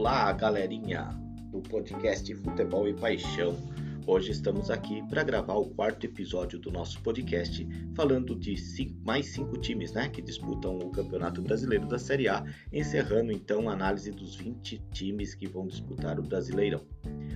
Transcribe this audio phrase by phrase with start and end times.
[0.00, 1.10] Olá, galerinha
[1.52, 3.54] do podcast Futebol e Paixão.
[4.06, 9.26] Hoje estamos aqui para gravar o quarto episódio do nosso podcast, falando de cinco, mais
[9.26, 12.42] cinco times né, que disputam o Campeonato Brasileiro da Série A,
[12.72, 16.80] encerrando então a análise dos 20 times que vão disputar o Brasileirão.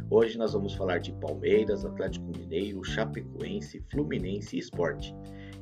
[0.09, 5.15] Hoje nós vamos falar de Palmeiras, Atlético Mineiro, Chapecoense, Fluminense e Esporte.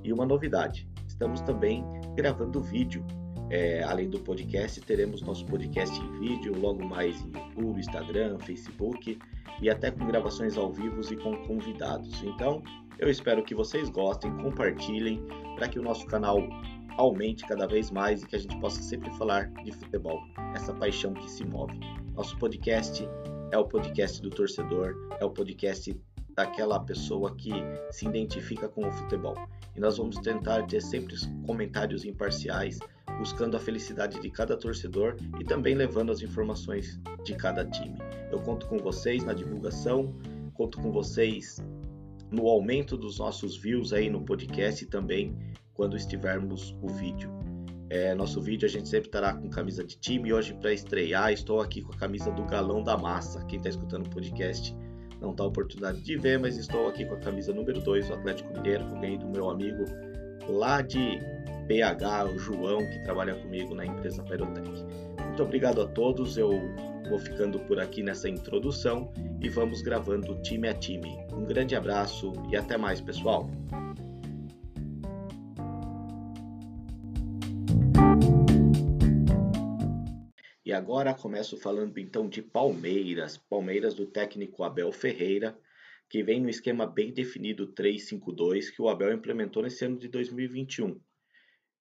[0.05, 1.85] E uma novidade, estamos também
[2.15, 3.05] gravando vídeo
[3.53, 9.19] é, além do podcast, teremos nosso podcast em vídeo, logo mais em YouTube, Instagram, Facebook
[9.61, 12.23] e até com gravações ao vivo e com convidados.
[12.23, 12.63] Então,
[12.99, 15.23] eu espero que vocês gostem, compartilhem
[15.55, 16.39] para que o nosso canal
[16.97, 20.19] aumente cada vez mais e que a gente possa sempre falar de futebol,
[20.55, 21.79] essa paixão que se move.
[22.15, 23.07] Nosso podcast
[23.51, 25.95] é o podcast do torcedor, é o podcast
[26.35, 27.53] daquela pessoa que
[27.91, 29.37] se identifica com o futebol.
[29.77, 31.15] E nós vamos tentar ter sempre
[31.47, 32.79] comentários imparciais
[33.19, 37.99] buscando a felicidade de cada torcedor e também levando as informações de cada time.
[38.31, 40.15] Eu conto com vocês na divulgação,
[40.55, 41.63] conto com vocês
[42.31, 45.37] no aumento dos nossos views aí no podcast e também
[45.75, 47.31] quando estivermos o vídeo.
[47.91, 50.33] É, nosso vídeo a gente sempre estará com camisa de time.
[50.33, 53.45] Hoje, para estrear, estou aqui com a camisa do Galão da Massa.
[53.45, 54.75] Quem está escutando o podcast
[55.21, 58.15] não está a oportunidade de ver, mas estou aqui com a camisa número 2 do
[58.15, 59.85] Atlético Mineiro, que eu ganhei do meu amigo
[60.49, 61.21] lá de
[61.73, 64.69] PH, o João, que trabalha comigo na empresa Perotec.
[65.25, 66.51] Muito obrigado a todos, eu
[67.09, 71.17] vou ficando por aqui nessa introdução e vamos gravando time a time.
[71.33, 73.51] Um grande abraço e até mais, pessoal!
[80.63, 85.59] E agora começo falando então de Palmeiras, Palmeiras do técnico Abel Ferreira,
[86.11, 91.01] que vem no esquema bem definido 3-5-2 que o Abel implementou nesse ano de 2021.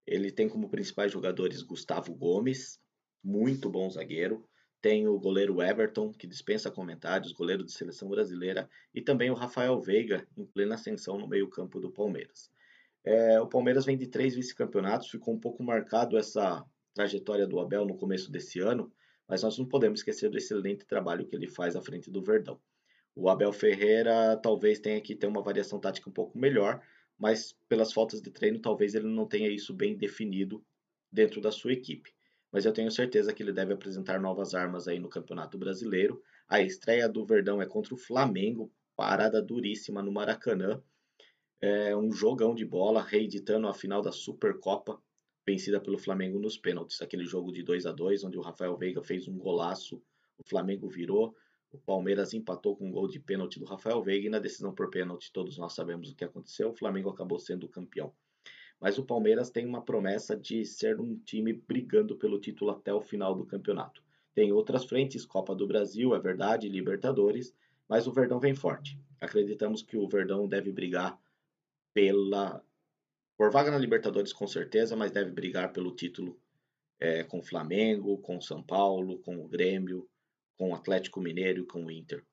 [0.06, 2.80] Ele tem como principais jogadores Gustavo Gomes,
[3.24, 4.46] muito bom zagueiro.
[4.82, 8.68] Tem o goleiro Everton, que dispensa comentários, goleiro de seleção brasileira.
[8.94, 12.50] E também o Rafael Veiga, em plena ascensão no meio-campo do Palmeiras.
[13.04, 17.86] É, o Palmeiras vem de três vice-campeonatos, ficou um pouco marcado essa trajetória do Abel
[17.86, 18.92] no começo desse ano,
[19.28, 22.60] mas nós não podemos esquecer do excelente trabalho que ele faz à frente do Verdão.
[23.16, 26.82] O Abel Ferreira talvez tenha que ter uma variação tática um pouco melhor,
[27.22, 30.66] mas pelas faltas de treino, talvez ele não tenha isso bem definido
[31.12, 32.12] dentro da sua equipe.
[32.52, 36.20] Mas eu tenho certeza que ele deve apresentar novas armas aí no Campeonato Brasileiro.
[36.48, 40.82] A estreia do Verdão é contra o Flamengo, parada duríssima no Maracanã.
[41.62, 45.00] É um jogão de bola, reeditando a final da Supercopa,
[45.46, 47.04] vencida pelo Flamengo nos pênaltis.
[47.04, 50.02] Aquele jogo de 2 a 2 onde o Rafael Veiga fez um golaço,
[50.40, 51.36] o Flamengo virou,
[51.72, 54.90] o Palmeiras empatou com um gol de pênalti do Rafael Veiga e na decisão por
[54.90, 56.70] pênalti todos nós sabemos o que aconteceu.
[56.70, 58.14] O Flamengo acabou sendo campeão.
[58.80, 63.02] Mas o Palmeiras tem uma promessa de ser um time brigando pelo título até o
[63.02, 64.04] final do campeonato.
[64.34, 67.54] Tem outras frentes, Copa do Brasil, é verdade, Libertadores,
[67.88, 69.00] mas o Verdão vem forte.
[69.20, 71.20] Acreditamos que o Verdão deve brigar
[71.94, 72.64] pela
[73.38, 76.40] por vaga na Libertadores com certeza, mas deve brigar pelo título
[77.00, 80.08] é, com o Flamengo, com o São Paulo, com o Grêmio,
[80.62, 82.24] com o Atlético Mineiro e com o Inter.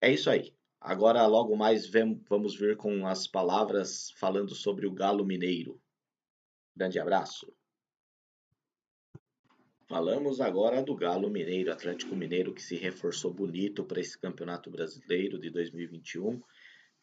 [0.00, 0.54] É isso aí.
[0.80, 5.82] Agora, logo mais, vamos ver com as palavras falando sobre o Galo Mineiro.
[6.76, 7.52] Grande abraço.
[9.88, 15.40] Falamos agora do Galo Mineiro, Atlético Mineiro, que se reforçou bonito para esse Campeonato Brasileiro
[15.40, 16.40] de 2021.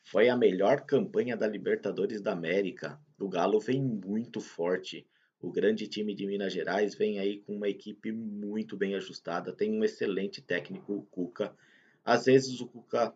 [0.01, 2.97] Foi a melhor campanha da Libertadores da América.
[3.19, 5.05] O Galo vem muito forte.
[5.45, 9.71] O grande time de Minas Gerais vem aí com uma equipe muito bem ajustada, tem
[9.71, 11.55] um excelente técnico, o Cuca.
[12.03, 13.13] Às vezes o Cuca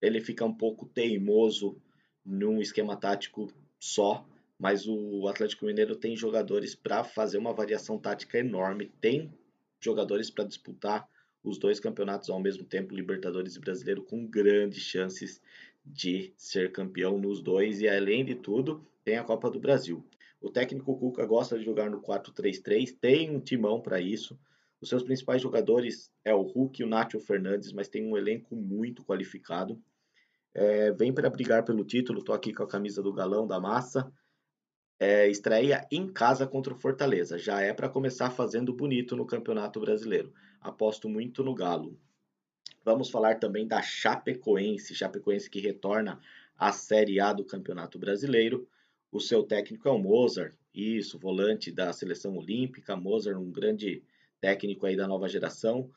[0.00, 1.76] ele fica um pouco teimoso
[2.24, 4.24] num esquema tático só,
[4.56, 9.34] mas o Atlético Mineiro tem jogadores para fazer uma variação tática enorme, tem
[9.80, 11.08] jogadores para disputar
[11.42, 15.42] os dois campeonatos ao mesmo tempo, Libertadores e Brasileiro, com grandes chances
[15.84, 20.04] de ser campeão nos dois e além de tudo, tem a Copa do Brasil.
[20.40, 24.38] O técnico Cuca gosta de jogar no 4-3-3, tem um timão para isso.
[24.80, 28.56] Os seus principais jogadores é o Hulk e o Nacho Fernandes, mas tem um elenco
[28.56, 29.80] muito qualificado.
[30.54, 34.10] É, vem para brigar pelo título, estou aqui com a camisa do Galão da Massa.
[34.98, 37.38] É, estreia em casa contra o Fortaleza.
[37.38, 40.32] Já é para começar fazendo bonito no Campeonato Brasileiro.
[40.60, 41.98] Aposto muito no Galo.
[42.82, 46.18] Vamos falar também da Chapecoense, Chapecoense que retorna
[46.56, 48.66] à Série A do Campeonato Brasileiro.
[49.12, 52.96] O seu técnico é o Mozart, isso, volante da seleção olímpica.
[52.96, 54.04] Mozart, um grande
[54.40, 55.90] técnico aí da nova geração,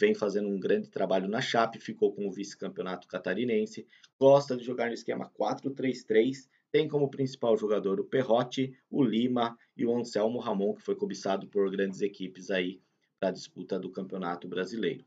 [0.00, 3.86] vem fazendo um grande trabalho na Chape, ficou com o vice-campeonato catarinense,
[4.18, 9.86] gosta de jogar no esquema 4-3-3, tem como principal jogador o Perrotti, o Lima e
[9.86, 12.80] o Anselmo Ramon, que foi cobiçado por grandes equipes aí
[13.20, 15.04] para a disputa do Campeonato Brasileiro.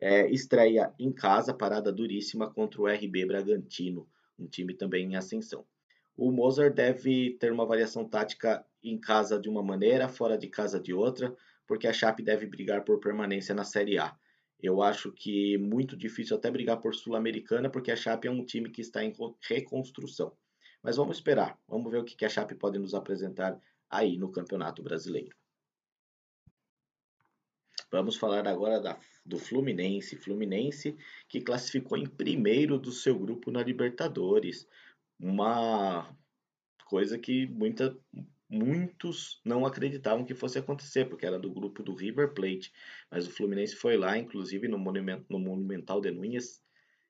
[0.00, 4.08] É, estreia em casa, parada duríssima contra o RB Bragantino,
[4.38, 5.66] um time também em ascensão.
[6.16, 10.78] O Mozart deve ter uma variação tática em casa de uma maneira, fora de casa
[10.78, 11.34] de outra,
[11.66, 14.16] porque a Chape deve brigar por permanência na Série A.
[14.62, 18.70] Eu acho que muito difícil até brigar por Sul-Americana, porque a Chape é um time
[18.70, 20.36] que está em reconstrução.
[20.82, 23.58] Mas vamos esperar, vamos ver o que a Chape pode nos apresentar
[23.88, 25.34] aí no Campeonato Brasileiro.
[27.90, 30.16] Vamos falar agora da, do Fluminense.
[30.16, 30.96] Fluminense
[31.28, 34.66] que classificou em primeiro do seu grupo na Libertadores.
[35.20, 36.16] Uma
[36.86, 37.94] coisa que muita,
[38.48, 42.72] muitos não acreditavam que fosse acontecer, porque era do grupo do River Plate.
[43.10, 46.60] Mas o Fluminense foi lá, inclusive no, Monument, no Monumental de Núñez,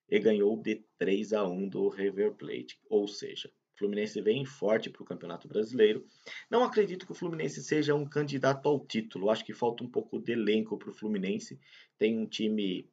[0.08, 2.80] e ganhou de 3 a 1 do River Plate.
[2.90, 6.04] Ou seja, o Fluminense vem forte para o Campeonato Brasileiro.
[6.50, 9.30] Não acredito que o Fluminense seja um candidato ao título.
[9.30, 11.58] Acho que falta um pouco de elenco para o Fluminense.
[11.96, 12.90] Tem um time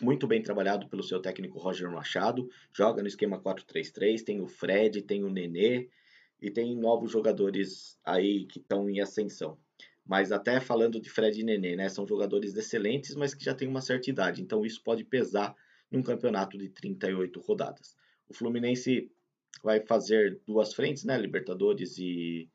[0.00, 2.48] muito bem trabalhado pelo seu técnico Roger Machado.
[2.72, 4.22] Joga no esquema 4-3-3.
[4.22, 5.88] Tem o Fred, tem o Nenê
[6.40, 9.58] e tem novos jogadores aí que estão em ascensão.
[10.06, 13.68] Mas até falando de Fred e Nenê, né, são jogadores excelentes, mas que já têm
[13.68, 15.54] uma certa idade, então isso pode pesar
[15.90, 17.94] num campeonato de 38 rodadas.
[18.28, 19.10] O Fluminense
[19.62, 22.48] vai fazer duas frentes, né, Libertadores e,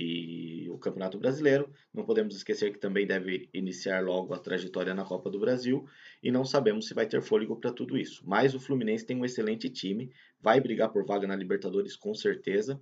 [0.00, 1.70] e o Campeonato Brasileiro.
[1.92, 5.86] Não podemos esquecer que também deve iniciar logo a trajetória na Copa do Brasil
[6.22, 8.22] e não sabemos se vai ter fôlego para tudo isso.
[8.26, 10.10] Mas o Fluminense tem um excelente time,
[10.40, 12.80] vai brigar por vaga na Libertadores com certeza.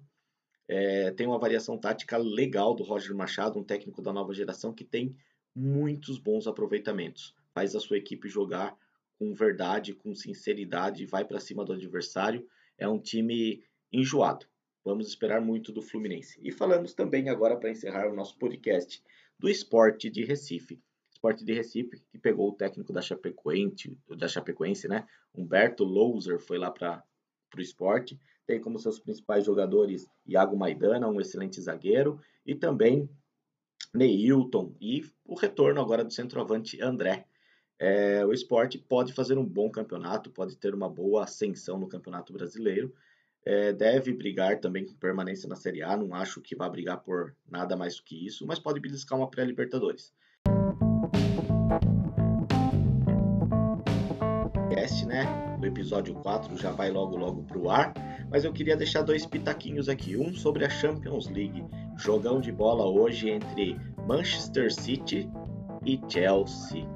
[0.69, 4.85] É, tem uma variação tática legal do Roger Machado, um técnico da nova geração que
[4.85, 5.17] tem
[5.55, 7.35] muitos bons aproveitamentos.
[7.53, 8.77] Faz a sua equipe jogar
[9.19, 12.47] com verdade, com sinceridade, vai para cima do adversário.
[12.77, 14.47] É um time enjoado.
[14.85, 16.41] Vamos esperar muito do Fluminense.
[16.43, 19.03] E falamos também agora para encerrar o nosso podcast
[19.39, 20.81] do esporte de Recife.
[21.13, 25.07] Esporte de Recife que pegou o técnico da Chapecoense, da Chapecoense, né?
[25.35, 27.05] Humberto Louser foi lá para
[27.57, 33.07] o esporte tem como seus principais jogadores Iago Maidana, um excelente zagueiro, e também
[33.93, 37.27] Neilton e o retorno agora do centroavante André.
[37.79, 42.33] É, o esporte pode fazer um bom campeonato, pode ter uma boa ascensão no campeonato
[42.33, 42.95] brasileiro.
[43.49, 47.35] É, deve brigar também com permanência na Série A, não acho que vá brigar por
[47.51, 50.13] nada mais do que isso, mas pode beliscar uma pré-Libertadores.
[55.07, 55.25] né?
[55.59, 57.95] O episódio 4 já vai logo logo pro ar
[58.31, 60.17] mas eu queria deixar dois pitaquinhos aqui.
[60.17, 61.65] Um sobre a Champions League,
[61.97, 65.29] jogão de bola hoje entre Manchester City
[65.85, 66.87] e Chelsea.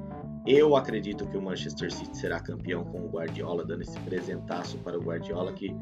[0.45, 4.97] Eu acredito que o Manchester City será campeão com o Guardiola, dando esse presentaço para
[4.97, 5.73] o Guardiola que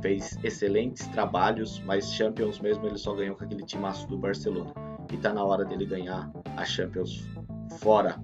[0.00, 4.72] fez excelentes trabalhos, mas Champions mesmo ele só ganhou com aquele timaço do Barcelona.
[5.12, 7.28] E tá na hora dele ganhar a Champions
[7.78, 8.16] fora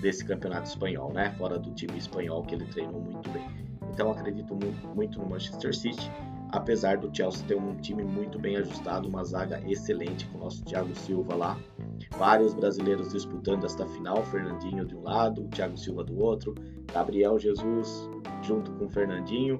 [0.00, 1.30] desse campeonato espanhol, né?
[1.36, 3.46] Fora do time espanhol que ele treinou muito bem.
[3.92, 4.56] Então acredito
[4.94, 6.10] muito no Manchester City,
[6.52, 10.64] apesar do Chelsea ter um time muito bem ajustado, uma zaga excelente com o nosso
[10.64, 11.58] Thiago Silva lá.
[12.16, 16.54] Vários brasileiros disputando esta final, Fernandinho de um lado, Thiago Silva do outro,
[16.92, 18.08] Gabriel Jesus
[18.42, 19.58] junto com Fernandinho.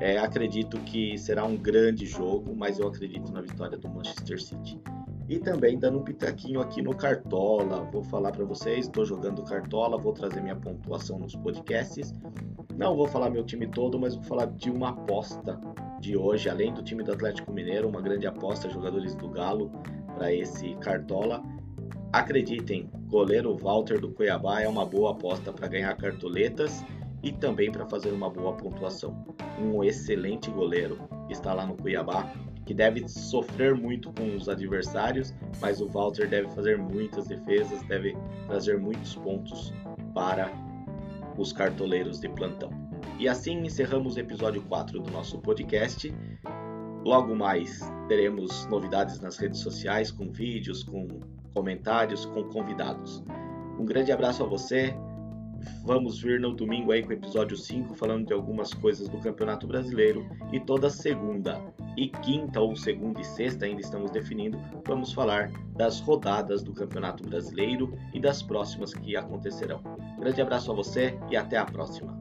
[0.00, 4.80] É, acredito que será um grande jogo, mas eu acredito na vitória do Manchester City.
[5.28, 9.98] E também dando um pitaquinho aqui no Cartola, vou falar para vocês, estou jogando Cartola,
[9.98, 12.14] vou trazer minha pontuação nos podcasts.
[12.76, 15.60] Não vou falar meu time todo, mas vou falar de uma aposta
[16.00, 19.70] de hoje, além do time do Atlético Mineiro, uma grande aposta, jogadores do Galo
[20.14, 21.42] para esse Cartola.
[22.12, 26.82] Acreditem, goleiro Walter do Cuiabá é uma boa aposta para ganhar cartoletas
[27.22, 29.26] e também para fazer uma boa pontuação.
[29.60, 30.98] Um excelente goleiro
[31.28, 32.32] está lá no Cuiabá,
[32.64, 38.16] que deve sofrer muito com os adversários, mas o Walter deve fazer muitas defesas, deve
[38.46, 39.72] trazer muitos pontos
[40.14, 40.52] para
[41.36, 42.70] os cartoleiros de plantão.
[43.18, 46.14] E assim encerramos o episódio 4 do nosso podcast.
[47.04, 51.08] Logo mais teremos novidades nas redes sociais, com vídeos, com
[51.54, 53.24] comentários, com convidados.
[53.78, 54.94] Um grande abraço a você.
[55.84, 59.66] Vamos vir no domingo aí com o episódio 5 falando de algumas coisas do Campeonato
[59.66, 61.60] Brasileiro e toda segunda
[61.96, 67.24] e quinta ou segunda e sexta ainda estamos definindo, vamos falar das rodadas do Campeonato
[67.24, 69.82] Brasileiro e das próximas que acontecerão.
[70.18, 72.16] Grande abraço a você e até a próxima.